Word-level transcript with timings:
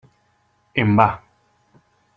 En 0.85 0.97
va. 1.01 1.07